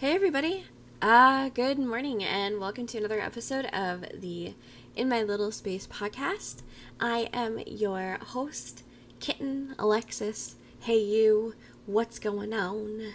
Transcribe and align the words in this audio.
Hey, 0.00 0.14
everybody. 0.14 0.64
Uh, 1.02 1.50
good 1.50 1.78
morning, 1.78 2.24
and 2.24 2.58
welcome 2.58 2.86
to 2.86 2.96
another 2.96 3.20
episode 3.20 3.66
of 3.66 4.02
the 4.14 4.54
In 4.96 5.10
My 5.10 5.22
Little 5.22 5.52
Space 5.52 5.86
podcast. 5.86 6.62
I 6.98 7.28
am 7.34 7.60
your 7.66 8.16
host, 8.22 8.82
Kitten 9.18 9.74
Alexis. 9.78 10.56
Hey, 10.78 11.00
you. 11.00 11.54
What's 11.84 12.18
going 12.18 12.54
on? 12.54 13.12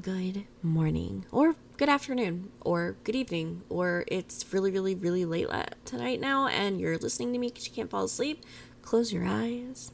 Good 0.00 0.44
morning, 0.62 1.26
or 1.32 1.56
good 1.76 1.88
afternoon, 1.88 2.52
or 2.60 2.94
good 3.02 3.16
evening, 3.16 3.62
or 3.68 4.04
it's 4.06 4.52
really, 4.52 4.70
really, 4.70 4.94
really 4.94 5.24
late 5.24 5.48
tonight 5.84 6.20
now, 6.20 6.46
and 6.46 6.80
you're 6.80 6.96
listening 6.96 7.32
to 7.32 7.40
me 7.40 7.48
because 7.48 7.66
you 7.66 7.72
can't 7.72 7.90
fall 7.90 8.04
asleep. 8.04 8.44
Close 8.82 9.12
your 9.12 9.26
eyes 9.26 9.90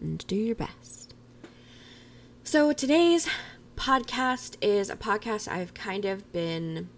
and 0.00 0.24
do 0.28 0.36
your 0.36 0.54
best. 0.54 1.14
So, 2.44 2.72
today's 2.72 3.28
podcast 3.80 4.58
is 4.60 4.90
a 4.90 4.94
podcast 4.94 5.48
I've 5.50 5.72
kind 5.72 6.04
of 6.04 6.30
been 6.34 6.90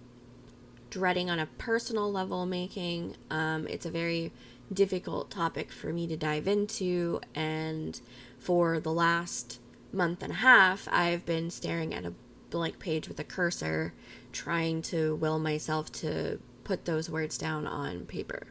dreading 0.91 1.31
on 1.31 1.39
a 1.39 1.47
personal 1.47 2.11
level 2.11 2.45
making. 2.45 3.15
Um, 3.31 3.69
it's 3.69 3.87
a 3.87 3.91
very 3.91 4.33
difficult 4.73 5.31
topic 5.31 5.71
for 5.71 5.93
me 5.93 6.09
to 6.09 6.17
dive 6.17 6.49
into, 6.49 7.21
and 7.37 8.01
for 8.37 8.81
the 8.81 8.93
last 8.93 9.61
month 9.93 10.25
and 10.25 10.33
a 10.33 10.37
half, 10.37 10.89
I've 10.91 11.25
been 11.25 11.51
staring 11.51 11.95
at 11.95 12.05
a 12.05 12.15
blank 12.51 12.81
page 12.81 13.07
with 13.07 13.21
a 13.21 13.25
cursor, 13.25 13.95
trying 14.33 14.83
to 14.83 15.15
will 15.15 15.39
myself 15.39 15.93
to 15.93 16.41
put 16.65 16.85
those 16.85 17.09
words 17.09 17.39
down 17.39 17.65
on 17.65 18.07
paper. 18.07 18.49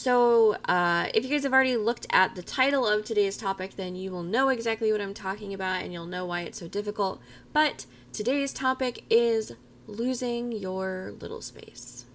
So, 0.00 0.56
uh, 0.64 1.08
if 1.12 1.24
you 1.24 1.30
guys 1.30 1.42
have 1.42 1.52
already 1.52 1.76
looked 1.76 2.06
at 2.08 2.34
the 2.34 2.42
title 2.42 2.88
of 2.88 3.04
today's 3.04 3.36
topic, 3.36 3.76
then 3.76 3.96
you 3.96 4.10
will 4.10 4.22
know 4.22 4.48
exactly 4.48 4.90
what 4.92 5.00
I'm 5.02 5.12
talking 5.12 5.52
about 5.52 5.82
and 5.82 5.92
you'll 5.92 6.06
know 6.06 6.24
why 6.24 6.40
it's 6.40 6.58
so 6.58 6.68
difficult. 6.68 7.20
But 7.52 7.84
today's 8.10 8.54
topic 8.54 9.04
is 9.10 9.52
losing 9.86 10.52
your 10.52 11.12
little 11.20 11.42
space. 11.42 12.06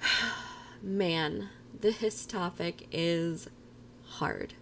Man, 0.82 1.50
this 1.82 2.24
topic 2.24 2.88
is 2.90 3.50
hard. 4.06 4.54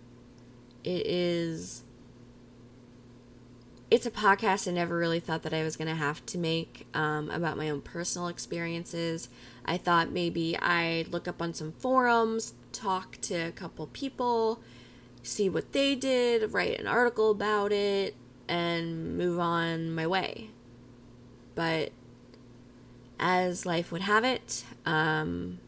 It 0.83 1.07
is 1.07 1.85
it's 3.95 4.07
a 4.07 4.11
podcast 4.11 4.67
I 4.67 4.73
never 4.73 4.99
really 4.99 5.21
thought 5.21 5.45
that 5.45 5.55
I 5.55 5.63
was 5.63 5.77
going 5.77 5.87
to 5.87 5.95
have 5.95 6.27
to 6.27 6.37
make 6.37 6.89
um, 6.95 7.31
about 7.31 7.57
my 7.57 7.71
own 7.71 7.81
personal 7.81 8.27
experiences. 8.27 9.29
I 9.65 9.77
thought 9.77 10.11
maybe 10.11 10.57
I'd 10.59 11.09
look 11.09 11.27
up 11.27 11.41
on 11.41 11.55
some 11.55 11.73
forums, 11.73 12.55
talk 12.73 13.19
to 13.23 13.35
a 13.35 13.53
couple 13.53 13.87
people, 13.89 14.61
see 15.23 15.49
what 15.49 15.73
they 15.73 15.95
did, 15.95 16.53
write 16.53 16.79
an 16.79 16.87
article 16.87 17.31
about 17.31 17.73
it, 17.73 18.15
and 18.49 19.17
move 19.17 19.39
on 19.39 19.95
my 19.95 20.07
way. 20.07 20.51
But 21.55 21.93
as 23.19 23.65
life 23.65 23.91
would 23.91 24.03
have 24.03 24.25
it, 24.25 24.65
um, 24.85 25.61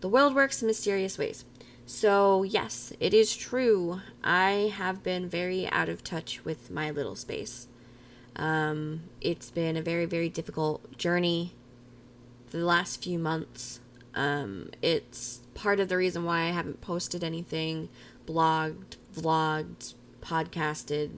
the 0.00 0.08
world 0.08 0.34
works 0.34 0.62
in 0.62 0.66
mysterious 0.66 1.18
ways. 1.18 1.44
So, 1.86 2.44
yes, 2.44 2.92
it 3.00 3.12
is 3.12 3.36
true. 3.36 4.00
I 4.22 4.72
have 4.76 5.02
been 5.02 5.28
very 5.28 5.68
out 5.68 5.88
of 5.88 6.04
touch 6.04 6.44
with 6.44 6.70
my 6.70 6.90
little 6.90 7.16
space. 7.16 7.66
Um, 8.36 9.02
it's 9.20 9.50
been 9.50 9.76
a 9.76 9.82
very, 9.82 10.06
very 10.06 10.28
difficult 10.28 10.96
journey 10.96 11.52
the 12.50 12.58
last 12.58 13.02
few 13.02 13.18
months. 13.18 13.80
Um, 14.14 14.70
it's 14.82 15.40
part 15.54 15.80
of 15.80 15.88
the 15.88 15.96
reason 15.96 16.24
why 16.24 16.42
I 16.42 16.50
haven't 16.50 16.80
posted 16.80 17.22
anything, 17.22 17.88
blogged, 18.26 18.96
vlogged, 19.14 19.94
podcasted, 20.20 21.10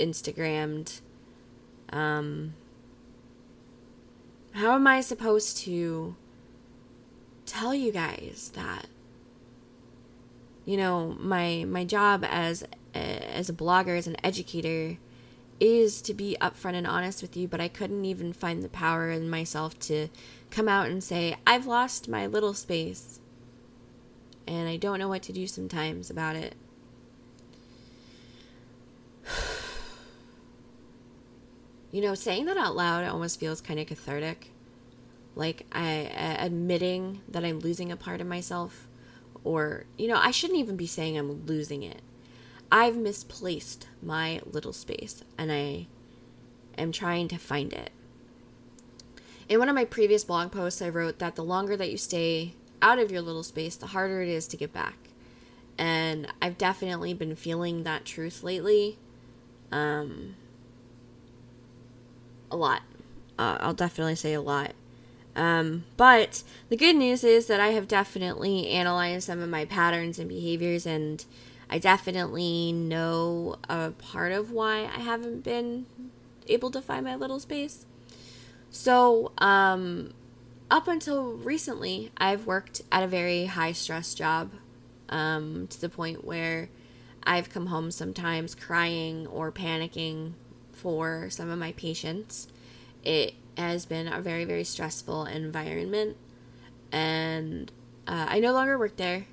Instagrammed. 0.00 1.00
Um, 1.90 2.54
how 4.52 4.74
am 4.74 4.86
I 4.86 5.00
supposed 5.00 5.58
to 5.58 6.16
tell 7.46 7.74
you 7.74 7.90
guys 7.90 8.52
that 8.54 8.86
you 10.66 10.76
know 10.76 11.16
my 11.18 11.64
my 11.66 11.84
job 11.84 12.24
as 12.28 12.64
as 12.94 13.48
a 13.48 13.54
blogger 13.54 13.96
as 13.96 14.06
an 14.06 14.16
educator 14.22 14.98
is 15.60 16.00
to 16.02 16.14
be 16.14 16.36
upfront 16.40 16.74
and 16.74 16.86
honest 16.86 17.20
with 17.22 17.36
you 17.36 17.48
but 17.48 17.60
i 17.60 17.68
couldn't 17.68 18.04
even 18.04 18.32
find 18.32 18.62
the 18.62 18.68
power 18.68 19.10
in 19.10 19.28
myself 19.28 19.78
to 19.78 20.08
come 20.50 20.68
out 20.68 20.88
and 20.88 21.02
say 21.02 21.36
i've 21.46 21.66
lost 21.66 22.08
my 22.08 22.26
little 22.26 22.54
space 22.54 23.20
and 24.46 24.68
i 24.68 24.76
don't 24.76 24.98
know 24.98 25.08
what 25.08 25.22
to 25.22 25.32
do 25.32 25.46
sometimes 25.46 26.10
about 26.10 26.36
it 26.36 26.54
you 31.92 32.00
know 32.00 32.14
saying 32.14 32.44
that 32.44 32.56
out 32.56 32.76
loud 32.76 33.04
almost 33.04 33.38
feels 33.40 33.60
kind 33.60 33.80
of 33.80 33.86
cathartic 33.86 34.50
like 35.34 35.66
i 35.72 36.06
uh, 36.06 36.36
admitting 36.44 37.20
that 37.28 37.44
i'm 37.44 37.58
losing 37.60 37.92
a 37.92 37.96
part 37.96 38.20
of 38.20 38.26
myself 38.26 38.88
or, 39.44 39.84
you 39.96 40.08
know, 40.08 40.16
I 40.16 40.30
shouldn't 40.30 40.58
even 40.58 40.76
be 40.76 40.86
saying 40.86 41.16
I'm 41.16 41.46
losing 41.46 41.82
it. 41.82 42.02
I've 42.70 42.96
misplaced 42.96 43.86
my 44.02 44.40
little 44.44 44.72
space 44.72 45.22
and 45.36 45.50
I 45.50 45.86
am 46.76 46.92
trying 46.92 47.28
to 47.28 47.38
find 47.38 47.72
it. 47.72 47.90
In 49.48 49.58
one 49.58 49.68
of 49.68 49.74
my 49.74 49.84
previous 49.84 50.24
blog 50.24 50.52
posts, 50.52 50.82
I 50.82 50.90
wrote 50.90 51.18
that 51.18 51.34
the 51.34 51.44
longer 51.44 51.76
that 51.76 51.90
you 51.90 51.96
stay 51.96 52.54
out 52.82 52.98
of 52.98 53.10
your 53.10 53.22
little 53.22 53.42
space, 53.42 53.76
the 53.76 53.88
harder 53.88 54.20
it 54.20 54.28
is 54.28 54.46
to 54.48 54.56
get 54.56 54.72
back. 54.72 54.96
And 55.78 56.26
I've 56.42 56.58
definitely 56.58 57.14
been 57.14 57.34
feeling 57.34 57.84
that 57.84 58.04
truth 58.04 58.42
lately. 58.42 58.98
Um, 59.72 60.36
a 62.50 62.56
lot. 62.56 62.82
Uh, 63.38 63.56
I'll 63.60 63.74
definitely 63.74 64.16
say 64.16 64.34
a 64.34 64.40
lot. 64.40 64.72
Um, 65.36 65.84
but 65.96 66.42
the 66.68 66.76
good 66.76 66.96
news 66.96 67.22
is 67.22 67.46
that 67.46 67.60
I 67.60 67.68
have 67.68 67.86
definitely 67.86 68.68
analyzed 68.68 69.26
some 69.26 69.40
of 69.40 69.48
my 69.48 69.64
patterns 69.64 70.18
and 70.18 70.28
behaviors, 70.28 70.84
and 70.84 71.24
I 71.70 71.78
definitely 71.78 72.72
know 72.72 73.56
a 73.68 73.90
part 73.90 74.32
of 74.32 74.50
why 74.50 74.84
I 74.84 75.00
haven't 75.00 75.44
been 75.44 75.86
able 76.46 76.70
to 76.70 76.80
find 76.80 77.04
my 77.04 77.14
little 77.14 77.40
space. 77.40 77.84
So, 78.70 79.32
um, 79.38 80.12
up 80.70 80.88
until 80.88 81.32
recently, 81.32 82.10
I've 82.18 82.46
worked 82.46 82.82
at 82.92 83.02
a 83.02 83.06
very 83.06 83.46
high 83.46 83.72
stress 83.72 84.14
job 84.14 84.52
um, 85.08 85.66
to 85.68 85.80
the 85.80 85.88
point 85.88 86.24
where 86.24 86.68
I've 87.22 87.50
come 87.50 87.66
home 87.66 87.90
sometimes 87.90 88.54
crying 88.54 89.26
or 89.26 89.50
panicking 89.50 90.32
for 90.72 91.28
some 91.30 91.50
of 91.50 91.58
my 91.58 91.72
patients. 91.72 92.48
It 93.02 93.34
has 93.56 93.86
been 93.86 94.08
a 94.08 94.20
very, 94.20 94.44
very 94.44 94.64
stressful 94.64 95.24
environment. 95.26 96.16
And 96.92 97.70
uh, 98.06 98.26
I 98.28 98.40
no 98.40 98.52
longer 98.52 98.78
work 98.78 98.96
there. 98.96 99.26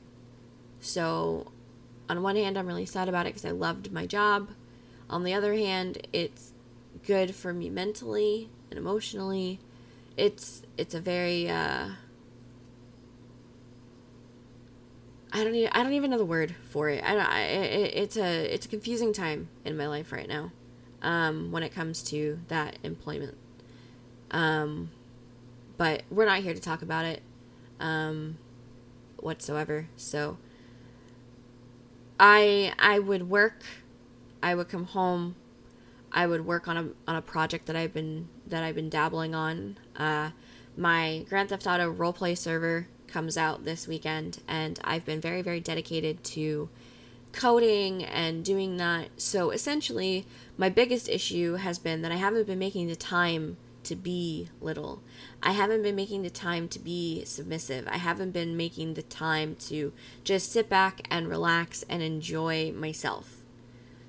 So, 0.80 1.52
on 2.10 2.22
one 2.22 2.36
hand, 2.36 2.58
I'm 2.58 2.68
really 2.68 2.86
sad 2.86 3.10
about 3.10 3.26
it 3.26 3.34
because 3.34 3.46
I 3.46 3.52
loved 3.52 3.92
my 3.92 4.06
job. 4.06 4.50
On 5.10 5.24
the 5.24 5.34
other 5.34 5.54
hand, 5.54 6.08
it's 6.14 6.54
good 7.06 7.36
for 7.36 7.54
me 7.54 7.70
mentally 7.70 8.50
and 8.70 8.78
emotionally. 8.78 9.60
It's 10.18 10.64
it's 10.78 10.94
a 10.94 11.00
very 11.00 11.50
uh, 11.50 11.90
I 15.32 15.44
don't 15.44 15.56
even 15.56 15.72
I 15.74 15.84
don't 15.84 15.94
even 15.94 16.12
know 16.12 16.18
the 16.18 16.26
word 16.26 16.56
for 16.70 16.90
it. 16.90 17.04
I. 17.04 17.18
I, 17.18 17.40
it, 17.42 17.94
it's 17.96 18.18
a 18.18 18.54
it's 18.54 18.66
a 18.66 18.70
confusing 18.70 19.14
time 19.14 19.50
in 19.64 19.78
my 19.78 19.88
life 19.88 20.12
right 20.12 20.28
now, 20.28 20.52
um, 21.02 21.52
when 21.52 21.64
it 21.64 21.74
comes 21.74 22.02
to 22.04 22.40
that 22.48 22.78
employment 22.84 23.38
um, 24.32 24.92
but 25.78 26.04
we're 26.10 26.26
not 26.26 26.40
here 26.40 26.54
to 26.54 26.60
talk 26.60 26.82
about 26.82 27.06
it 27.06 27.22
um, 27.80 28.38
whatsoever. 29.18 29.88
So 29.96 30.38
I 32.20 32.74
I 32.80 33.00
would 33.00 33.30
work, 33.30 33.64
I 34.42 34.56
would 34.56 34.70
come 34.70 34.86
home, 34.86 35.36
I 36.12 36.28
would 36.28 36.46
work 36.46 36.68
on 36.68 36.78
a 36.78 36.90
on 37.08 37.16
a 37.16 37.22
project 37.22 37.66
that 37.68 37.76
I've 37.76 37.94
been 37.94 38.30
that 38.48 38.64
I've 38.64 38.76
been 38.76 38.90
dabbling 38.90 39.36
on. 39.36 39.78
Uh, 39.96 40.32
my 40.78 41.26
Grand 41.30 41.50
Theft 41.50 41.68
Auto 41.68 41.94
roleplay 41.94 42.38
server 42.38 42.88
comes 43.08 43.38
out 43.38 43.66
this 43.66 43.88
weekend, 43.88 44.42
and 44.48 44.80
I've 44.84 45.06
been 45.06 45.22
very 45.22 45.42
very 45.42 45.60
dedicated 45.60 46.24
to 46.26 46.70
coding 47.34 48.04
and 48.04 48.46
doing 48.46 48.78
that. 48.78 49.10
So 49.18 49.52
essentially, 49.52 50.26
my 50.58 50.70
biggest 50.70 51.10
issue 51.10 51.56
has 51.56 51.78
been 51.80 52.02
that 52.02 52.12
I 52.12 52.16
haven't 52.16 52.48
been 52.48 52.60
making 52.60 52.88
the 52.88 52.96
time 52.96 53.58
to 53.86 53.96
be 53.96 54.50
little. 54.62 55.02
I 55.42 55.52
haven't 55.52 55.84
been 55.84 55.96
making 55.96 56.24
the 56.24 56.30
time 56.30 56.68
to 56.70 56.80
be 56.80 57.24
submissive. 57.26 57.88
I 57.88 57.98
haven't 57.98 58.32
been 58.32 58.58
making 58.58 58.94
the 58.94 59.04
time 59.04 59.56
to 59.68 59.94
just 60.24 60.52
sit 60.52 60.70
back 60.70 61.08
and 61.10 61.28
relax 61.28 61.84
and 61.90 62.02
enjoy 62.02 62.72
myself. 62.72 63.44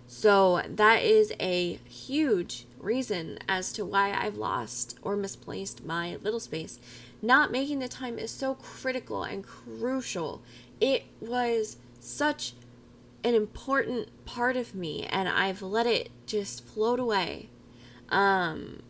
So 0.07 0.63
that 0.69 1.03
is 1.03 1.33
a 1.41 1.81
huge 1.89 2.67
reason 2.79 3.39
as 3.49 3.73
to 3.73 3.85
why 3.85 4.13
I've 4.13 4.37
lost 4.37 4.99
or 5.03 5.17
misplaced 5.17 5.85
my 5.85 6.17
little 6.23 6.41
space. 6.41 6.79
Not 7.23 7.51
making 7.51 7.81
the 7.81 7.89
time 7.89 8.19
is 8.19 8.31
so 8.31 8.55
critical 8.55 9.25
and 9.25 9.45
crucial. 9.45 10.43
It 10.81 11.05
was 11.21 11.79
such 11.99 12.53
an 13.25 13.35
important 13.35 14.09
part 14.25 14.57
of 14.57 14.75
me, 14.75 15.05
and 15.05 15.29
I've 15.29 15.63
let 15.63 15.87
it 15.87 16.11
just 16.27 16.65
float 16.65 17.01
away. 17.01 17.49
Um, 18.09 18.83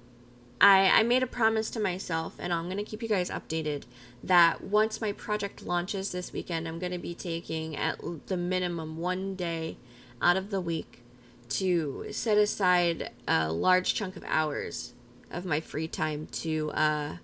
I, 0.60 1.00
I 1.00 1.02
made 1.02 1.22
a 1.22 1.26
promise 1.26 1.70
to 1.70 1.80
myself, 1.80 2.34
and 2.38 2.52
I'm 2.52 2.64
going 2.64 2.78
to 2.78 2.84
keep 2.84 3.02
you 3.02 3.08
guys 3.08 3.30
updated, 3.30 3.84
that 4.24 4.64
once 4.64 5.00
my 5.00 5.12
project 5.12 5.62
launches 5.62 6.12
this 6.12 6.32
weekend, 6.32 6.66
I'm 6.66 6.78
going 6.78 6.92
to 6.92 6.98
be 6.98 7.14
taking 7.14 7.76
at 7.76 8.00
the 8.26 8.36
minimum 8.36 8.96
one 8.96 9.34
day 9.34 9.76
out 10.22 10.36
of 10.36 10.50
the 10.50 10.60
week 10.60 11.02
to 11.48 12.06
set 12.10 12.38
aside 12.38 13.10
a 13.28 13.52
large 13.52 13.94
chunk 13.94 14.16
of 14.16 14.24
hours 14.26 14.94
of 15.30 15.44
my 15.44 15.60
free 15.60 15.88
time 15.88 16.26
to 16.32 16.70
uh, 16.70 17.16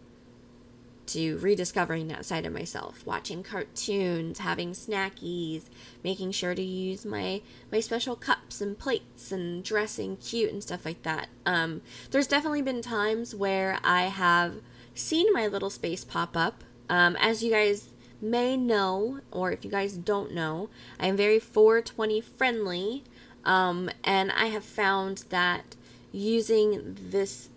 to 1.12 1.36
rediscovering 1.38 2.08
that 2.08 2.24
side 2.24 2.46
of 2.46 2.52
myself, 2.52 3.06
watching 3.06 3.42
cartoons, 3.42 4.38
having 4.38 4.72
snackies, 4.72 5.64
making 6.02 6.32
sure 6.32 6.54
to 6.54 6.62
use 6.62 7.04
my 7.04 7.42
my 7.70 7.80
special 7.80 8.16
cups 8.16 8.60
and 8.60 8.78
plates 8.78 9.30
and 9.30 9.62
dressing 9.62 10.16
cute 10.16 10.52
and 10.52 10.62
stuff 10.62 10.84
like 10.84 11.02
that. 11.02 11.28
Um, 11.44 11.82
there's 12.10 12.26
definitely 12.26 12.62
been 12.62 12.82
times 12.82 13.34
where 13.34 13.78
I 13.84 14.02
have 14.02 14.56
seen 14.94 15.32
my 15.32 15.46
little 15.46 15.70
space 15.70 16.04
pop 16.04 16.36
up. 16.36 16.64
Um, 16.88 17.16
as 17.16 17.42
you 17.42 17.50
guys 17.50 17.90
may 18.20 18.56
know, 18.56 19.20
or 19.30 19.52
if 19.52 19.64
you 19.64 19.70
guys 19.70 19.96
don't 19.96 20.32
know, 20.32 20.68
I 20.98 21.06
am 21.06 21.16
very 21.16 21.38
420 21.38 22.20
friendly, 22.20 23.04
um, 23.44 23.90
and 24.04 24.30
I 24.32 24.46
have 24.46 24.64
found 24.64 25.24
that 25.30 25.76
using 26.12 26.96
this 27.10 27.48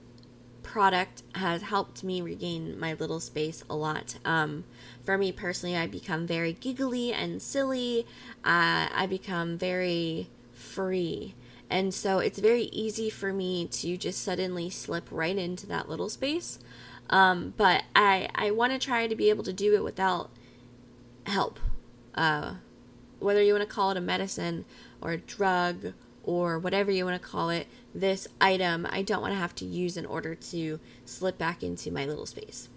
product 0.65 1.23
has 1.35 1.61
helped 1.61 2.03
me 2.03 2.21
regain 2.21 2.77
my 2.77 2.93
little 2.93 3.19
space 3.19 3.63
a 3.69 3.75
lot. 3.75 4.17
Um, 4.25 4.65
for 5.03 5.17
me 5.17 5.31
personally, 5.31 5.77
I 5.77 5.87
become 5.87 6.27
very 6.27 6.53
giggly 6.53 7.13
and 7.13 7.41
silly. 7.41 8.05
Uh, 8.43 8.89
I 8.93 9.05
become 9.07 9.57
very 9.57 10.27
free. 10.53 11.35
And 11.69 11.93
so 11.93 12.19
it's 12.19 12.39
very 12.39 12.63
easy 12.63 13.09
for 13.09 13.31
me 13.31 13.67
to 13.67 13.95
just 13.95 14.21
suddenly 14.23 14.69
slip 14.69 15.07
right 15.11 15.37
into 15.37 15.65
that 15.67 15.87
little 15.87 16.09
space. 16.09 16.59
Um, 17.09 17.53
but 17.55 17.83
I, 17.95 18.27
I 18.33 18.51
want 18.51 18.73
to 18.73 18.79
try 18.79 19.07
to 19.07 19.15
be 19.15 19.29
able 19.29 19.43
to 19.43 19.53
do 19.53 19.75
it 19.75 19.83
without 19.83 20.31
help. 21.25 21.59
Uh, 22.15 22.55
whether 23.19 23.41
you 23.41 23.53
want 23.53 23.67
to 23.67 23.73
call 23.73 23.91
it 23.91 23.97
a 23.97 24.01
medicine 24.01 24.65
or 24.99 25.11
a 25.11 25.17
drug 25.17 25.93
or 26.23 26.57
whatever 26.57 26.91
you 26.91 27.05
want 27.05 27.21
to 27.21 27.27
call 27.27 27.49
it, 27.49 27.67
this 27.95 28.27
item 28.41 28.85
I 28.91 29.01
don't 29.01 29.21
want 29.21 29.33
to 29.33 29.39
have 29.39 29.55
to 29.55 29.65
use 29.65 29.97
in 29.97 30.05
order 30.05 30.35
to 30.35 30.79
slip 31.05 31.37
back 31.37 31.63
into 31.63 31.89
my 31.91 32.05
little 32.05 32.25
space. 32.25 32.69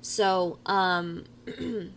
So, 0.00 0.58
um, 0.64 1.24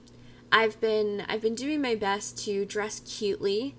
I've 0.52 0.80
been 0.82 1.24
I've 1.28 1.42
been 1.42 1.56
doing 1.56 1.82
my 1.82 1.96
best 1.96 2.38
to 2.46 2.66
dress 2.66 3.00
cutely. 3.00 3.76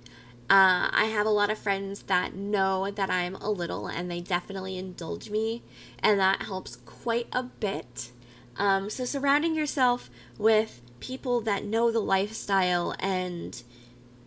Uh, 0.51 0.91
I 0.93 1.07
have 1.07 1.25
a 1.25 1.31
lot 1.31 1.51
of 1.51 1.59
friends 1.59 2.03
that 2.03 2.35
know 2.35 2.91
that 2.91 3.11
I'm 3.11 3.35
a 3.37 3.51
little, 3.51 3.87
and 3.87 4.11
they 4.11 4.21
definitely 4.21 4.77
indulge 4.77 5.31
me, 5.31 5.63
and 6.01 6.21
that 6.21 6.43
helps 6.43 6.77
quite 6.77 7.29
a 7.33 7.45
bit. 7.45 8.11
Um, 8.57 8.91
so 8.91 9.05
surrounding 9.05 9.55
yourself 9.55 10.11
with 10.39 10.83
people 11.01 11.41
that 11.43 11.65
know 11.65 11.91
the 11.91 12.01
lifestyle 12.01 12.95
and 12.99 13.63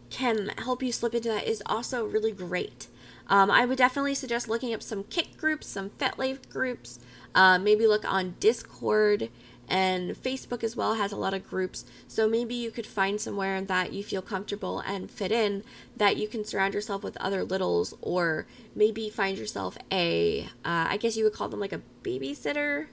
can 0.09 0.49
help 0.57 0.81
you 0.81 0.91
slip 0.91 1.13
into 1.13 1.29
that 1.29 1.47
is 1.47 1.61
also 1.65 2.05
really 2.05 2.31
great. 2.31 2.87
Um, 3.29 3.51
I 3.51 3.65
would 3.65 3.77
definitely 3.77 4.15
suggest 4.15 4.47
looking 4.47 4.73
up 4.73 4.81
some 4.81 5.03
Kik 5.03 5.37
groups, 5.37 5.67
some 5.67 5.89
FetLife 5.91 6.49
groups. 6.49 6.99
Uh, 7.35 7.59
maybe 7.59 7.85
look 7.85 8.09
on 8.11 8.35
Discord 8.39 9.29
and 9.69 10.11
Facebook 10.11 10.63
as 10.63 10.75
well 10.77 10.93
has 10.93 11.11
a 11.11 11.17
lot 11.17 11.33
of 11.33 11.47
groups. 11.47 11.85
So 12.07 12.27
maybe 12.27 12.55
you 12.55 12.71
could 12.71 12.87
find 12.87 13.19
somewhere 13.19 13.59
that 13.61 13.91
you 13.91 14.03
feel 14.03 14.21
comfortable 14.21 14.79
and 14.79 15.11
fit 15.11 15.31
in 15.31 15.63
that 15.95 16.15
you 16.15 16.27
can 16.27 16.45
surround 16.45 16.73
yourself 16.73 17.03
with 17.03 17.17
other 17.17 17.43
littles, 17.43 17.93
or 18.01 18.47
maybe 18.73 19.09
find 19.09 19.37
yourself 19.37 19.77
a, 19.91 20.43
uh, 20.63 20.87
I 20.89 20.97
guess 20.97 21.17
you 21.17 21.25
would 21.25 21.33
call 21.33 21.49
them 21.49 21.59
like 21.59 21.73
a 21.73 21.81
babysitter. 22.03 22.87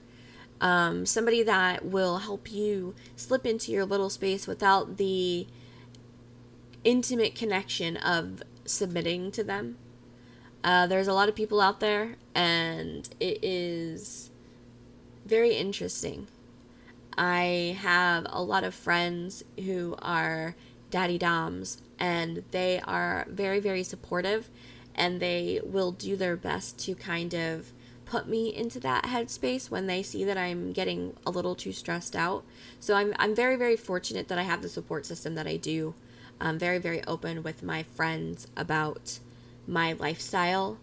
Um, 0.60 1.06
somebody 1.06 1.42
that 1.42 1.84
will 1.84 2.18
help 2.18 2.50
you 2.50 2.94
slip 3.16 3.46
into 3.46 3.70
your 3.70 3.84
little 3.84 4.10
space 4.10 4.46
without 4.46 4.96
the 4.96 5.46
intimate 6.82 7.34
connection 7.34 7.96
of 7.96 8.42
submitting 8.64 9.30
to 9.32 9.44
them. 9.44 9.76
Uh, 10.64 10.86
there's 10.86 11.08
a 11.08 11.12
lot 11.12 11.28
of 11.28 11.34
people 11.34 11.60
out 11.60 11.78
there, 11.80 12.16
and 12.34 13.08
it 13.20 13.38
is 13.44 14.30
very 15.26 15.54
interesting. 15.54 16.26
I 17.18 17.76
have 17.80 18.26
a 18.30 18.42
lot 18.42 18.64
of 18.64 18.74
friends 18.74 19.44
who 19.62 19.94
are 20.00 20.56
daddy 20.90 21.18
doms, 21.18 21.82
and 21.98 22.42
they 22.50 22.80
are 22.80 23.26
very, 23.28 23.60
very 23.60 23.84
supportive, 23.84 24.48
and 24.94 25.20
they 25.20 25.60
will 25.62 25.92
do 25.92 26.16
their 26.16 26.36
best 26.36 26.78
to 26.86 26.94
kind 26.94 27.34
of 27.34 27.72
put 28.06 28.26
me 28.26 28.54
into 28.54 28.80
that 28.80 29.04
headspace 29.04 29.70
when 29.70 29.86
they 29.86 30.02
see 30.02 30.24
that 30.24 30.38
I'm 30.38 30.72
getting 30.72 31.14
a 31.26 31.30
little 31.30 31.54
too 31.54 31.72
stressed 31.72 32.16
out. 32.16 32.42
So 32.80 32.94
I'm, 32.94 33.14
I'm 33.18 33.34
very, 33.34 33.56
very 33.56 33.76
fortunate 33.76 34.28
that 34.28 34.38
I 34.38 34.42
have 34.42 34.62
the 34.62 34.68
support 34.68 35.04
system 35.04 35.34
that 35.34 35.46
I 35.46 35.56
do 35.56 35.94
I'm 36.40 36.58
very, 36.58 36.78
very 36.78 37.02
open 37.04 37.42
with 37.42 37.62
my 37.62 37.82
friends 37.82 38.48
about 38.56 39.18
my 39.66 39.92
lifestyle. 39.92 40.78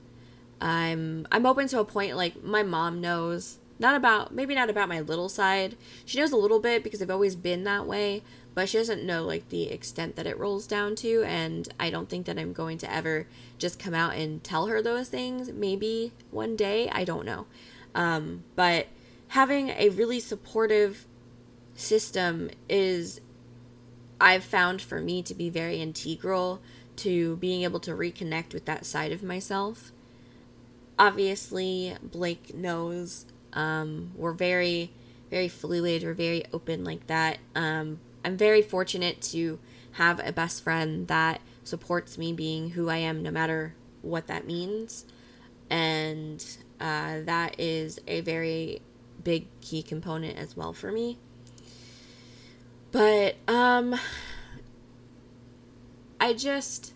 I'm 0.60 1.28
I'm 1.31 1.45
open 1.45 1.68
to 1.69 1.80
a 1.80 1.86
point 1.86 2.16
like 2.16 2.44
my 2.44 2.63
mom 2.63 3.01
knows 3.01 3.57
not 3.80 3.95
about 3.95 4.33
maybe 4.33 4.54
not 4.54 4.69
about 4.69 4.89
my 4.89 5.01
little 5.01 5.28
side. 5.28 5.75
She 6.06 6.19
knows 6.19 6.31
a 6.31 6.38
little 6.38 6.60
bit 6.60 6.83
because 6.83 7.01
I've 7.01 7.10
always 7.10 7.36
been 7.36 7.63
that 7.63 7.88
way, 7.88 8.22
but 8.54 8.69
she 8.69 8.78
doesn't 8.78 9.04
know 9.04 9.24
like 9.24 9.50
the 9.50 9.69
extent 9.69 10.16
that 10.16 10.28
it 10.28 10.38
rolls 10.38 10.68
down 10.68 10.95
to 10.98 11.24
and 11.24 11.68
I 11.80 11.89
don't 11.89 12.07
think 12.07 12.28
that 12.28 12.38
I'm 12.38 12.54
going 12.54 12.78
to 12.80 12.94
ever 12.94 13.28
just 13.57 13.80
come 13.80 13.95
out 13.95 14.16
and 14.16 14.44
tell 14.44 14.68
her 14.68 14.81
those 14.84 15.10
things. 15.10 15.51
Maybe 15.51 16.13
one 16.30 16.56
day, 16.56 16.89
I 16.89 17.04
don't 17.04 17.25
know. 17.25 17.48
Um, 17.95 18.44
but 18.56 18.88
having 19.30 19.69
a 19.69 19.89
really 19.89 20.19
supportive 20.19 21.07
system 21.74 22.51
is 22.69 23.19
I've 24.19 24.44
found 24.44 24.81
for 24.81 25.01
me 25.01 25.24
to 25.24 25.34
be 25.34 25.50
very 25.50 25.81
integral 25.81 26.62
to 27.01 27.36
being 27.38 27.63
able 27.63 27.80
to 27.81 27.92
reconnect 27.92 28.53
with 28.53 28.65
that 28.65 28.86
side 28.86 29.12
of 29.12 29.24
myself. 29.24 29.92
Obviously, 31.00 31.95
Blake 32.01 32.53
knows 32.53 33.25
um, 33.53 34.12
we're 34.15 34.33
very, 34.33 34.92
very 35.30 35.48
fluid, 35.48 36.03
we're 36.03 36.13
very 36.13 36.44
open 36.53 36.83
like 36.83 37.07
that. 37.07 37.39
Um, 37.56 38.00
I'm 38.24 38.38
very 38.38 38.62
fortunate 38.62 39.21
to 39.24 39.59
have 39.94 40.25
a 40.25 40.31
best 40.31 40.63
friend 40.63 41.07
that 41.07 41.42
supports 41.63 42.18
me 42.18 42.33
being 42.33 42.71
who 42.71 42.89
I 42.89 42.98
am 42.98 43.24
no 43.24 43.31
matter 43.31 43.74
what 44.01 44.27
that 44.27 44.45
means. 44.45 45.06
And 45.69 46.44
uh, 46.80 47.21
that 47.21 47.59
is 47.59 48.00
a 48.08 48.22
very 48.22 48.81
big 49.24 49.48
key 49.62 49.81
component 49.81 50.38
as 50.38 50.55
well 50.55 50.74
for 50.74 50.91
me. 50.91 51.17
But 52.91 53.38
um 53.48 53.96
I 56.22 56.34
just 56.34 56.94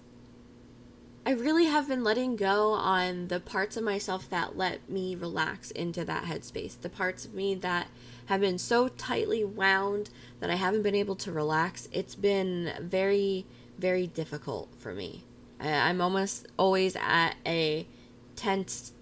I 1.25 1.31
really 1.31 1.65
have 1.65 1.87
been 1.87 2.03
letting 2.03 2.35
go 2.35 2.73
on 2.73 3.29
the 3.29 3.39
parts 3.39 3.75
of 3.75 3.83
myself 3.83 4.29
that 4.29 4.55
let 4.55 4.87
me 4.87 5.15
relax 5.15 5.71
into 5.71 6.05
that 6.05 6.25
headspace. 6.25 6.79
The 6.79 6.89
parts 6.89 7.25
of 7.25 7.33
me 7.33 7.55
that 7.55 7.87
have 8.27 8.41
been 8.41 8.59
so 8.59 8.87
tightly 8.89 9.43
wound 9.43 10.11
that 10.39 10.51
I 10.51 10.55
haven't 10.55 10.83
been 10.83 10.93
able 10.93 11.15
to 11.15 11.31
relax. 11.31 11.89
It's 11.91 12.13
been 12.13 12.73
very, 12.79 13.47
very 13.79 14.05
difficult 14.05 14.69
for 14.77 14.93
me. 14.93 15.23
I'm 15.59 16.01
almost 16.01 16.45
always 16.59 16.95
at 16.95 17.33
a 17.47 17.87
tense 18.35 18.93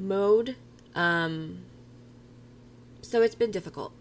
mode. 0.00 0.56
Um, 0.96 1.60
so 3.02 3.22
it's 3.22 3.36
been 3.36 3.52
difficult 3.52 3.92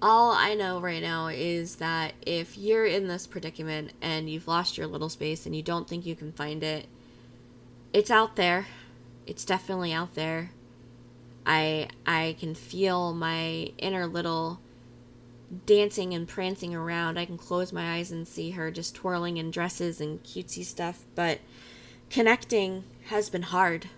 all 0.00 0.32
I 0.32 0.54
know 0.54 0.80
right 0.80 1.02
now 1.02 1.28
is 1.28 1.76
that 1.76 2.14
if 2.24 2.56
you're 2.56 2.86
in 2.86 3.08
this 3.08 3.26
predicament 3.26 3.92
and 4.00 4.30
you've 4.30 4.48
lost 4.48 4.78
your 4.78 4.86
little 4.86 5.08
space 5.08 5.46
and 5.46 5.56
you 5.56 5.62
don't 5.62 5.88
think 5.88 6.06
you 6.06 6.14
can 6.14 6.32
find 6.32 6.62
it, 6.62 6.86
it's 7.92 8.10
out 8.10 8.36
there. 8.36 8.66
It's 9.26 9.44
definitely 9.44 9.92
out 9.92 10.14
there. 10.14 10.50
I 11.44 11.88
I 12.06 12.36
can 12.38 12.54
feel 12.54 13.12
my 13.12 13.72
inner 13.78 14.06
little 14.06 14.60
dancing 15.66 16.14
and 16.14 16.28
prancing 16.28 16.74
around. 16.74 17.18
I 17.18 17.24
can 17.24 17.38
close 17.38 17.72
my 17.72 17.94
eyes 17.94 18.12
and 18.12 18.28
see 18.28 18.50
her 18.50 18.70
just 18.70 18.94
twirling 18.94 19.38
in 19.38 19.50
dresses 19.50 20.00
and 20.00 20.22
cutesy 20.22 20.64
stuff, 20.64 21.04
but 21.14 21.40
connecting 22.10 22.84
has 23.06 23.30
been 23.30 23.42
hard. 23.42 23.88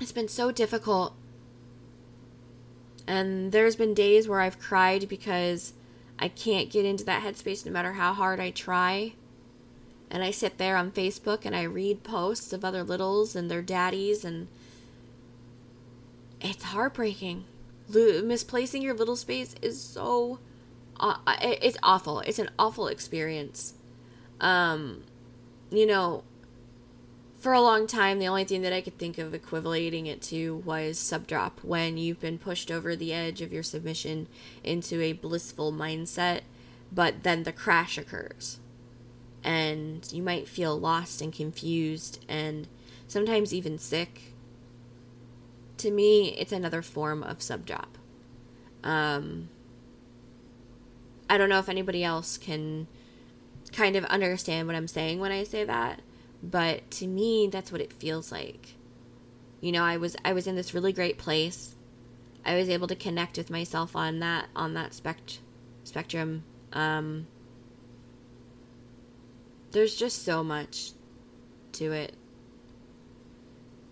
It's 0.00 0.12
been 0.12 0.28
so 0.28 0.50
difficult 0.50 1.14
and 3.06 3.52
there's 3.52 3.76
been 3.76 3.94
days 3.94 4.28
where 4.28 4.40
I've 4.40 4.58
cried 4.58 5.08
because 5.08 5.72
I 6.18 6.28
can't 6.28 6.70
get 6.70 6.84
into 6.84 7.04
that 7.04 7.22
headspace 7.22 7.66
no 7.66 7.72
matter 7.72 7.94
how 7.94 8.12
hard 8.12 8.40
I 8.40 8.50
try. 8.50 9.14
And 10.10 10.22
I 10.22 10.30
sit 10.30 10.58
there 10.58 10.76
on 10.76 10.92
Facebook 10.92 11.44
and 11.44 11.56
I 11.56 11.62
read 11.62 12.04
posts 12.04 12.52
of 12.52 12.64
other 12.64 12.84
littles 12.84 13.34
and 13.34 13.50
their 13.50 13.62
daddies, 13.62 14.24
and 14.24 14.48
it's 16.40 16.64
heartbreaking. 16.64 17.44
misplacing 17.88 18.82
your 18.82 18.94
little 18.94 19.16
space 19.16 19.54
is 19.62 19.80
so. 19.80 20.38
Uh, 21.00 21.16
it's 21.40 21.78
awful. 21.82 22.20
It's 22.20 22.38
an 22.38 22.50
awful 22.58 22.88
experience. 22.88 23.74
Um, 24.40 25.02
you 25.70 25.86
know, 25.86 26.24
for 27.42 27.52
a 27.52 27.60
long 27.60 27.88
time, 27.88 28.20
the 28.20 28.28
only 28.28 28.44
thing 28.44 28.62
that 28.62 28.72
I 28.72 28.80
could 28.80 28.98
think 28.98 29.18
of 29.18 29.34
equivalating 29.34 30.06
it 30.06 30.22
to 30.22 30.62
was 30.64 30.96
sub 30.96 31.26
drop 31.26 31.58
when 31.64 31.98
you've 31.98 32.20
been 32.20 32.38
pushed 32.38 32.70
over 32.70 32.94
the 32.94 33.12
edge 33.12 33.42
of 33.42 33.52
your 33.52 33.64
submission 33.64 34.28
into 34.62 35.00
a 35.00 35.12
blissful 35.12 35.72
mindset, 35.72 36.42
but 36.92 37.24
then 37.24 37.42
the 37.42 37.50
crash 37.50 37.98
occurs. 37.98 38.60
And 39.42 40.08
you 40.12 40.22
might 40.22 40.46
feel 40.46 40.78
lost 40.78 41.20
and 41.20 41.32
confused 41.32 42.24
and 42.28 42.68
sometimes 43.08 43.52
even 43.52 43.76
sick. 43.76 44.34
To 45.78 45.90
me, 45.90 46.28
it's 46.38 46.52
another 46.52 46.80
form 46.80 47.24
of 47.24 47.42
sub 47.42 47.66
drop. 47.66 47.98
Um, 48.84 49.48
I 51.28 51.38
don't 51.38 51.48
know 51.48 51.58
if 51.58 51.68
anybody 51.68 52.04
else 52.04 52.38
can 52.38 52.86
kind 53.72 53.96
of 53.96 54.04
understand 54.04 54.68
what 54.68 54.76
I'm 54.76 54.86
saying 54.86 55.18
when 55.18 55.32
I 55.32 55.42
say 55.42 55.64
that 55.64 56.02
but 56.42 56.90
to 56.90 57.06
me 57.06 57.48
that's 57.50 57.70
what 57.70 57.80
it 57.80 57.92
feels 57.92 58.32
like. 58.32 58.74
You 59.60 59.72
know 59.72 59.84
i 59.84 59.96
was 59.96 60.16
i 60.24 60.32
was 60.32 60.46
in 60.46 60.56
this 60.56 60.74
really 60.74 60.92
great 60.92 61.18
place. 61.18 61.74
I 62.44 62.56
was 62.56 62.68
able 62.68 62.88
to 62.88 62.96
connect 62.96 63.38
with 63.38 63.50
myself 63.50 63.94
on 63.94 64.18
that 64.20 64.48
on 64.56 64.74
that 64.74 64.94
spect 64.94 65.40
spectrum. 65.84 66.44
Um 66.72 67.26
there's 69.70 69.96
just 69.96 70.24
so 70.24 70.44
much 70.44 70.92
to 71.72 71.92
it. 71.92 72.14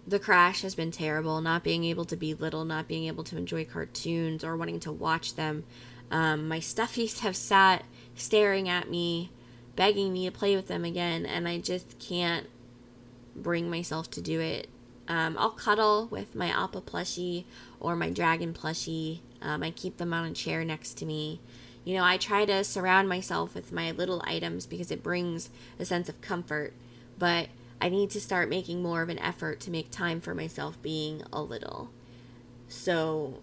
The 0.06 0.18
crash 0.18 0.62
has 0.62 0.74
been 0.74 0.90
terrible 0.90 1.40
not 1.40 1.62
being 1.62 1.84
able 1.84 2.04
to 2.06 2.16
be 2.16 2.34
little 2.34 2.64
not 2.64 2.88
being 2.88 3.04
able 3.04 3.24
to 3.24 3.36
enjoy 3.36 3.64
cartoons 3.64 4.42
or 4.42 4.56
wanting 4.56 4.80
to 4.80 4.92
watch 4.92 5.36
them. 5.36 5.64
Um, 6.10 6.48
my 6.48 6.58
stuffies 6.58 7.20
have 7.20 7.36
sat 7.36 7.84
staring 8.16 8.68
at 8.68 8.90
me 8.90 9.30
begging 9.80 10.12
me 10.12 10.26
to 10.26 10.30
play 10.30 10.54
with 10.54 10.68
them 10.68 10.84
again, 10.84 11.24
and 11.24 11.48
I 11.48 11.56
just 11.56 11.98
can't 11.98 12.46
bring 13.34 13.70
myself 13.70 14.10
to 14.10 14.20
do 14.20 14.38
it. 14.38 14.68
Um, 15.08 15.38
I'll 15.38 15.52
cuddle 15.52 16.06
with 16.10 16.34
my 16.34 16.48
Appa 16.48 16.82
plushie 16.82 17.44
or 17.80 17.96
my 17.96 18.10
dragon 18.10 18.52
plushie. 18.52 19.20
Um, 19.40 19.62
I 19.62 19.70
keep 19.70 19.96
them 19.96 20.12
on 20.12 20.26
a 20.26 20.34
chair 20.34 20.66
next 20.66 20.98
to 20.98 21.06
me. 21.06 21.40
You 21.82 21.96
know, 21.96 22.04
I 22.04 22.18
try 22.18 22.44
to 22.44 22.62
surround 22.62 23.08
myself 23.08 23.54
with 23.54 23.72
my 23.72 23.90
little 23.92 24.20
items 24.26 24.66
because 24.66 24.90
it 24.90 25.02
brings 25.02 25.48
a 25.78 25.86
sense 25.86 26.10
of 26.10 26.20
comfort, 26.20 26.74
but 27.18 27.48
I 27.80 27.88
need 27.88 28.10
to 28.10 28.20
start 28.20 28.50
making 28.50 28.82
more 28.82 29.00
of 29.00 29.08
an 29.08 29.18
effort 29.18 29.60
to 29.60 29.70
make 29.70 29.90
time 29.90 30.20
for 30.20 30.34
myself 30.34 30.76
being 30.82 31.22
a 31.32 31.40
little. 31.40 31.88
So, 32.68 33.40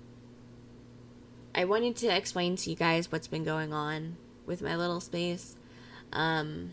I 1.55 1.65
wanted 1.65 1.95
to 1.95 2.15
explain 2.15 2.57
to 2.57 2.69
you 2.69 2.75
guys 2.75 3.11
what's 3.11 3.27
been 3.27 3.43
going 3.43 3.73
on 3.73 4.17
with 4.45 4.61
my 4.61 4.75
little 4.75 4.99
space. 4.99 5.56
Um, 6.13 6.71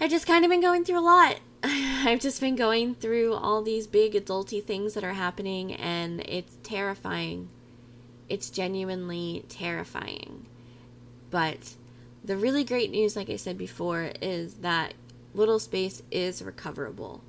I've 0.00 0.10
just 0.10 0.26
kind 0.26 0.44
of 0.44 0.50
been 0.50 0.60
going 0.60 0.84
through 0.84 0.98
a 0.98 1.00
lot. 1.00 1.38
I've 1.62 2.20
just 2.20 2.40
been 2.40 2.56
going 2.56 2.94
through 2.94 3.34
all 3.34 3.62
these 3.62 3.86
big 3.86 4.12
adulty 4.12 4.62
things 4.62 4.94
that 4.94 5.04
are 5.04 5.14
happening, 5.14 5.72
and 5.74 6.20
it's 6.20 6.56
terrifying. 6.62 7.48
It's 8.28 8.50
genuinely 8.50 9.44
terrifying. 9.48 10.46
But 11.30 11.74
the 12.24 12.36
really 12.36 12.64
great 12.64 12.90
news, 12.90 13.16
like 13.16 13.30
I 13.30 13.36
said 13.36 13.56
before, 13.56 14.12
is 14.20 14.54
that 14.56 14.94
Little 15.34 15.58
Space 15.58 16.02
is 16.10 16.42
recoverable. 16.42 17.22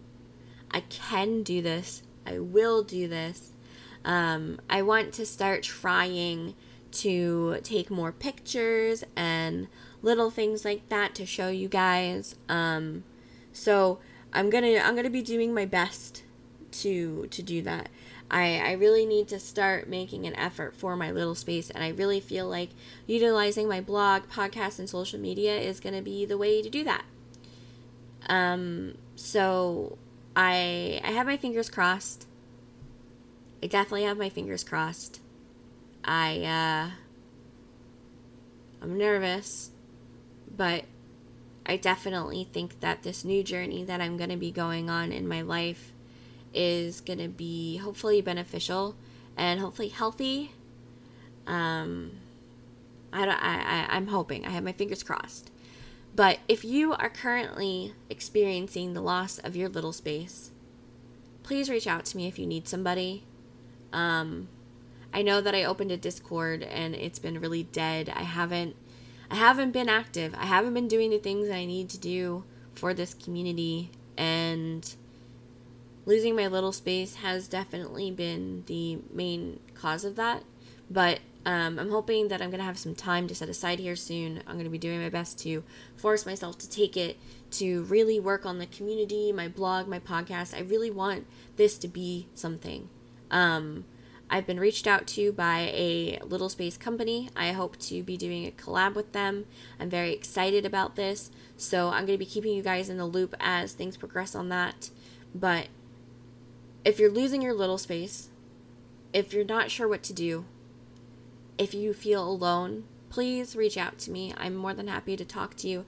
I 0.72 0.82
can 0.82 1.44
do 1.44 1.62
this. 1.62 2.04
I 2.26 2.40
will 2.40 2.84
do 2.84 3.08
this. 3.08 3.52
Um, 4.04 4.60
I 4.70 4.82
want 4.82 5.14
to 5.16 5.26
start 5.26 5.64
trying 5.64 6.56
to 6.96 7.60
take 7.64 7.90
more 7.90 8.12
pictures 8.12 9.04
and 9.16 9.68
little 10.02 10.30
things 10.30 10.64
like 10.64 10.88
that 10.90 11.16
to 11.16 11.26
show 11.26 11.50
you 11.50 11.68
guys. 11.68 12.36
Um, 12.48 13.04
so 13.52 14.00
I'm 14.34 14.50
gonna 14.50 14.78
I'm 14.78 14.96
gonna 14.96 15.10
be 15.10 15.22
doing 15.22 15.54
my 15.54 15.66
best 15.66 16.24
to 16.82 17.28
to 17.28 17.42
do 17.42 17.62
that. 17.64 17.90
I, 18.30 18.58
I 18.58 18.72
really 18.72 19.06
need 19.06 19.28
to 19.28 19.40
start 19.40 19.88
making 19.88 20.26
an 20.26 20.36
effort 20.36 20.76
for 20.76 20.96
my 20.96 21.12
little 21.12 21.36
space 21.36 21.70
and 21.70 21.84
I 21.84 21.90
really 21.90 22.20
feel 22.20 22.48
like 22.48 22.70
utilizing 23.06 23.68
my 23.68 23.82
blog, 23.82 24.24
podcast, 24.24 24.80
and 24.80 24.90
social 24.90 25.20
media 25.20 25.56
is 25.58 25.80
gonna 25.80 26.02
be 26.02 26.26
the 26.26 26.38
way 26.38 26.62
to 26.62 26.70
do 26.70 26.84
that. 26.84 27.06
Um 28.28 28.98
so 29.16 29.98
I 30.36 31.02
I 31.04 31.12
have 31.12 31.28
my 31.28 31.38
fingers 31.38 31.70
crossed. 31.70 32.28
I 33.64 33.68
definitely 33.68 34.04
have 34.04 34.18
my 34.18 34.30
fingers 34.30 34.64
crossed. 34.64 35.22
I 36.06 36.42
uh 36.44 36.92
I'm 38.82 38.98
nervous 38.98 39.72
but 40.56 40.86
I 41.66 41.78
definitely 41.78 42.48
think 42.52 42.80
that 42.82 43.04
this 43.04 43.26
new 43.26 43.44
journey 43.44 43.84
that 43.84 44.02
I'm 44.02 44.18
going 44.18 44.30
to 44.30 44.38
be 44.38 44.52
going 44.52 44.90
on 44.90 45.12
in 45.12 45.28
my 45.28 45.42
life 45.42 45.92
is 46.54 47.02
going 47.02 47.20
to 47.20 47.28
be 47.28 47.78
hopefully 47.78 48.22
beneficial 48.22 48.96
and 49.36 49.60
hopefully 49.60 49.90
healthy. 49.90 50.52
Um, 51.48 52.12
I, 53.12 53.26
I, 53.26 53.32
I, 53.32 53.88
I'm 53.90 54.08
hoping. 54.08 54.46
I 54.46 54.52
have 54.52 54.64
my 54.64 54.72
fingers 54.72 55.04
crossed. 55.04 55.52
But 56.16 56.40
if 56.48 56.64
you 56.64 56.94
are 56.94 57.10
currently 57.10 57.94
experiencing 58.10 58.94
the 58.94 59.02
loss 59.02 59.38
of 59.40 59.56
your 59.56 59.68
little 59.68 59.92
space, 59.92 60.52
please 61.44 61.70
reach 61.70 61.88
out 61.88 62.06
to 62.06 62.18
me 62.18 62.28
if 62.28 62.40
you 62.40 62.46
need 62.46 62.68
somebody. 62.68 63.26
Um, 63.92 64.48
I 65.16 65.22
know 65.22 65.40
that 65.40 65.56
I 65.56 65.64
opened 65.64 65.94
a 65.94 65.98
Discord 65.98 66.62
and 66.62 66.94
it's 66.94 67.20
been 67.20 67.40
really 67.40 67.64
dead. 67.64 68.10
I 68.14 68.24
haven't 68.24 68.76
I 69.32 69.36
haven't 69.36 69.72
been 69.72 69.88
active. 69.88 70.36
I 70.38 70.46
haven't 70.46 70.74
been 70.74 70.90
doing 70.90 71.10
the 71.10 71.20
things 71.20 71.50
I 71.50 71.64
need 71.64 71.90
to 71.92 71.98
do 71.98 72.44
for 72.74 72.94
this 72.94 73.14
community 73.14 73.92
and 74.18 74.94
losing 76.06 76.36
my 76.36 76.48
little 76.48 76.74
space 76.74 77.16
has 77.16 77.48
definitely 77.48 78.12
been 78.12 78.66
the 78.68 79.00
main 79.10 79.62
cause 79.74 80.04
of 80.04 80.18
that. 80.18 80.44
But 80.92 81.22
um, 81.46 81.80
I'm 81.80 81.92
hoping 81.92 82.28
that 82.28 82.42
I'm 82.42 82.50
going 82.50 82.60
to 82.60 82.66
have 82.66 82.78
some 82.78 82.94
time 82.94 83.28
to 83.30 83.36
set 83.36 83.48
aside 83.48 83.80
here 83.80 83.96
soon. 83.96 84.44
I'm 84.46 84.56
going 84.56 84.66
to 84.66 84.70
be 84.70 84.78
doing 84.78 85.02
my 85.02 85.10
best 85.10 85.40
to 85.40 85.64
force 85.96 86.26
myself 86.26 86.58
to 86.58 86.70
take 86.70 86.98
it, 86.98 87.18
to 87.52 87.84
really 87.84 88.20
work 88.20 88.46
on 88.46 88.60
the 88.60 88.66
community, 88.66 89.32
my 89.32 89.48
blog, 89.48 89.88
my 89.88 90.00
podcast. 90.00 90.54
I 90.54 90.62
really 90.62 90.92
want 90.92 91.26
this 91.56 91.78
to 91.80 91.88
be 91.88 92.28
something. 92.36 92.90
Um, 93.32 93.86
I've 94.30 94.48
been 94.48 94.60
reached 94.60 94.88
out 94.88 95.06
to 95.08 95.32
by 95.32 95.72
a 95.74 96.20
little 96.24 96.50
space 96.50 96.78
company. 96.78 97.30
I 97.36 97.52
hope 97.52 97.78
to 97.80 98.02
be 98.02 98.18
doing 98.18 98.46
a 98.46 98.52
collab 98.52 98.96
with 98.96 99.12
them. 99.12 99.46
I'm 99.80 99.90
very 99.90 100.14
excited 100.14 100.66
about 100.66 100.96
this. 100.96 101.30
So 101.58 101.90
I'm 101.90 102.06
going 102.06 102.18
to 102.18 102.26
be 102.26 102.26
keeping 102.26 102.54
you 102.54 102.64
guys 102.64 102.90
in 102.90 102.98
the 102.98 103.06
loop 103.06 103.36
as 103.40 103.74
things 103.74 103.98
progress 103.98 104.34
on 104.34 104.50
that. 104.50 104.90
But 105.34 105.68
if 106.84 107.00
you're 107.00 107.12
losing 107.12 107.42
your 107.42 107.54
little 107.54 107.78
space, 107.78 108.30
if 109.14 109.34
you're 109.34 109.46
not 109.46 109.72
sure 109.72 109.88
what 109.88 110.04
to 110.04 110.14
do, 110.14 110.46
if 111.58 111.74
you 111.74 111.94
feel 111.94 112.28
alone, 112.28 112.86
please 113.10 113.56
reach 113.56 113.78
out 113.78 113.98
to 114.00 114.12
me. 114.12 114.34
I'm 114.38 114.56
more 114.56 114.74
than 114.74 114.88
happy 114.88 115.16
to 115.16 115.24
talk 115.24 115.56
to 115.58 115.70
you, 115.70 115.86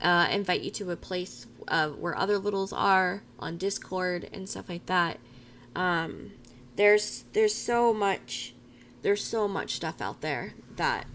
uh, 0.00 0.28
invite 0.30 0.60
you 0.60 0.70
to 0.72 0.90
a 0.90 0.96
place 0.96 1.46
uh, 1.66 1.88
where 1.88 2.16
other 2.16 2.38
littles 2.38 2.72
are 2.72 3.22
on 3.38 3.56
Discord 3.56 4.28
and 4.32 4.48
stuff 4.48 4.68
like 4.68 4.86
that. 4.86 5.18
Um, 5.74 6.32
there's 6.78 7.24
there's 7.32 7.54
so 7.54 7.92
much 7.92 8.54
there's 9.02 9.22
so 9.22 9.48
much 9.48 9.74
stuff 9.74 10.00
out 10.00 10.20
there 10.20 10.54
that 10.76 11.06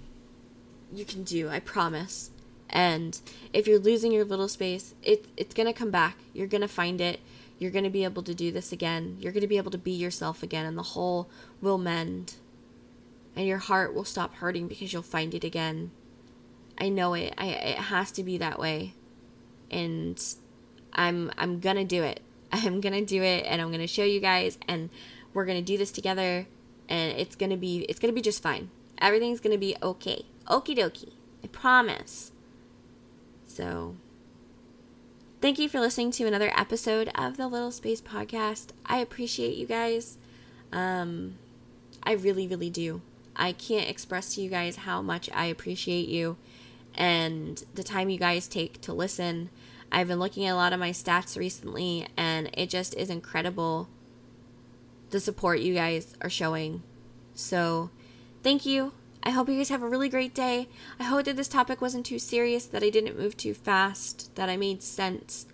you 0.92 1.06
can 1.06 1.24
do, 1.24 1.50
I 1.50 1.60
promise. 1.60 2.32
And 2.70 3.20
if 3.54 3.66
you're 3.66 3.80
losing 3.80 4.12
your 4.12 4.26
little 4.26 4.50
space, 4.50 4.94
it 5.02 5.26
it's 5.38 5.54
going 5.54 5.68
to 5.68 5.74
come 5.74 5.90
back. 5.90 6.18
You're 6.34 6.48
going 6.48 6.62
to 6.62 6.68
find 6.68 7.00
it. 7.00 7.22
You're 7.60 7.72
going 7.72 7.86
to 7.86 7.90
be 7.90 8.04
able 8.04 8.24
to 8.24 8.36
do 8.36 8.52
this 8.52 8.74
again. 8.74 9.16
You're 9.20 9.32
going 9.32 9.42
to 9.42 9.48
be 9.48 9.58
able 9.58 9.72
to 9.72 9.78
be 9.78 9.92
yourself 9.92 10.44
again 10.44 10.66
and 10.66 10.78
the 10.78 10.84
hole 10.84 11.30
will 11.62 11.78
mend. 11.78 12.36
And 13.36 13.48
your 13.48 13.58
heart 13.58 13.96
will 13.96 14.06
stop 14.06 14.36
hurting 14.36 14.68
because 14.68 14.92
you'll 14.92 15.02
find 15.02 15.34
it 15.34 15.46
again. 15.46 15.92
I 16.78 16.90
know 16.90 17.14
it. 17.14 17.34
I 17.38 17.46
it 17.48 17.78
has 17.78 18.12
to 18.14 18.24
be 18.24 18.38
that 18.40 18.60
way. 18.60 18.96
And 19.72 20.22
I'm 20.92 21.32
I'm 21.38 21.62
going 21.62 21.78
to 21.78 21.86
do 21.86 22.04
it. 22.04 22.20
I'm 22.52 22.82
going 22.82 22.94
to 22.94 23.06
do 23.06 23.24
it 23.24 23.46
and 23.48 23.62
I'm 23.62 23.70
going 23.70 23.80
to 23.80 23.88
show 23.88 24.04
you 24.04 24.20
guys 24.20 24.58
and 24.68 24.90
we're 25.34 25.46
gonna 25.46 25.62
do 25.62 25.78
this 25.78 25.92
together, 25.92 26.48
and 26.90 27.18
it's 27.18 27.36
gonna 27.36 27.58
be 27.58 27.86
it's 27.90 28.00
gonna 28.00 28.14
be 28.14 28.22
just 28.22 28.44
fine. 28.44 28.70
Everything's 29.00 29.40
gonna 29.40 29.58
be 29.58 29.76
okay. 29.82 30.26
Okie 30.48 30.78
dokie. 30.78 31.14
I 31.44 31.48
promise. 31.48 32.32
So, 33.46 33.96
thank 35.42 35.60
you 35.60 35.70
for 35.70 35.80
listening 35.80 36.12
to 36.12 36.26
another 36.26 36.52
episode 36.58 37.10
of 37.16 37.38
the 37.38 37.48
Little 37.48 37.72
Space 37.72 38.02
Podcast. 38.02 38.68
I 38.86 38.98
appreciate 38.98 39.58
you 39.58 39.68
guys. 39.68 40.18
Um, 40.72 41.36
I 42.02 42.14
really, 42.14 42.48
really 42.48 42.70
do. 42.70 43.02
I 43.36 43.52
can't 43.52 43.90
express 43.90 44.36
to 44.36 44.42
you 44.42 44.50
guys 44.50 44.78
how 44.78 45.02
much 45.02 45.30
I 45.34 45.46
appreciate 45.46 46.08
you 46.08 46.38
and 46.96 47.64
the 47.74 47.84
time 47.84 48.10
you 48.10 48.18
guys 48.18 48.48
take 48.48 48.82
to 48.82 48.94
listen. 48.94 49.50
I've 49.92 50.08
been 50.08 50.20
looking 50.20 50.46
at 50.46 50.54
a 50.54 50.56
lot 50.56 50.74
of 50.74 50.80
my 50.80 50.92
stats 50.92 51.38
recently, 51.38 52.08
and 52.18 52.50
it 52.54 52.70
just 52.70 52.96
is 52.96 53.10
incredible 53.10 53.88
the 55.14 55.20
support 55.20 55.60
you 55.60 55.76
guys 55.76 56.16
are 56.22 56.30
showing. 56.30 56.82
So, 57.36 57.92
thank 58.42 58.66
you. 58.66 58.94
I 59.22 59.30
hope 59.30 59.48
you 59.48 59.58
guys 59.58 59.70
have 59.70 59.84
a 59.84 59.88
really 59.88 60.10
great 60.10 60.34
day. 60.34 60.68
I 61.00 61.04
hope 61.04 61.26
that 61.26 61.38
this 61.38 61.48
topic 61.48 61.82
wasn't 61.82 62.08
too 62.08 62.18
serious, 62.18 62.66
that 62.66 62.84
I 62.84 62.90
didn't 62.90 63.18
move 63.18 63.38
too 63.38 63.54
fast, 63.54 64.36
that 64.36 64.50
I 64.50 64.58
made 64.58 64.82
sense. 64.82 65.46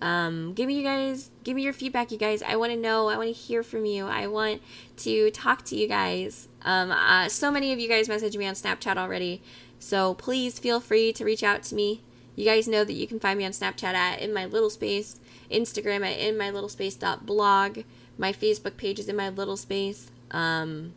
Um, 0.00 0.54
give 0.54 0.68
me 0.68 0.74
you 0.74 0.84
guys, 0.84 1.30
give 1.42 1.56
me 1.56 1.62
your 1.62 1.72
feedback, 1.72 2.12
you 2.12 2.18
guys. 2.18 2.40
I 2.40 2.54
want 2.54 2.72
to 2.72 2.78
know. 2.78 3.08
I 3.08 3.16
want 3.16 3.28
to 3.28 3.32
hear 3.32 3.64
from 3.64 3.84
you. 3.84 4.06
I 4.06 4.28
want 4.28 4.62
to 4.98 5.30
talk 5.32 5.64
to 5.66 5.76
you 5.76 5.88
guys. 5.88 6.48
Um, 6.62 6.92
uh, 6.92 7.28
so 7.28 7.50
many 7.50 7.72
of 7.72 7.80
you 7.80 7.88
guys 7.88 8.08
messaged 8.08 8.36
me 8.36 8.46
on 8.46 8.54
Snapchat 8.54 8.96
already, 8.96 9.42
so 9.80 10.14
please 10.14 10.60
feel 10.60 10.78
free 10.78 11.12
to 11.14 11.24
reach 11.24 11.42
out 11.42 11.64
to 11.64 11.74
me. 11.74 12.00
You 12.36 12.44
guys 12.44 12.68
know 12.68 12.84
that 12.84 12.92
you 12.92 13.08
can 13.08 13.18
find 13.18 13.38
me 13.38 13.44
on 13.44 13.50
Snapchat 13.50 13.92
at 13.92 14.20
in 14.20 14.32
my 14.32 14.46
little 14.46 14.70
space, 14.70 15.18
Instagram 15.50 16.06
at 16.06 16.16
in 16.16 16.38
my 16.38 16.50
little 16.50 16.68
space 16.68 16.96
blog. 16.96 17.80
My 18.20 18.34
Facebook 18.34 18.76
page 18.76 18.98
is 18.98 19.08
in 19.08 19.16
my 19.16 19.30
little 19.30 19.56
space. 19.56 20.10
Um, 20.30 20.92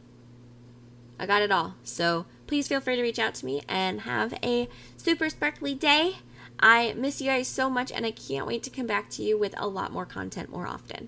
I 1.18 1.26
got 1.26 1.42
it 1.42 1.54
all. 1.54 1.76
So 1.82 2.26
please 2.48 2.68
feel 2.68 2.82
free 2.82 2.98
to 2.98 3.02
reach 3.02 3.18
out 3.18 3.34
to 3.36 3.46
me 3.46 3.62
and 3.70 4.02
have 4.02 4.34
a 4.44 4.68
super 4.98 5.30
sparkly 5.30 5.74
day. 5.74 6.18
I 6.60 6.92
miss 6.98 7.22
you 7.22 7.28
guys 7.28 7.48
so 7.48 7.70
much 7.70 7.94
and 7.94 8.06
I 8.06 8.12
can't 8.12 8.46
wait 8.46 8.62
to 8.64 8.70
come 8.70 8.88
back 8.88 9.10
to 9.12 9.24
you 9.24 9.38
with 9.38 9.56
a 9.58 9.70
lot 9.70 9.94
more 9.94 10.06
content 10.06 10.50
more 10.50 10.68
often. 10.68 11.08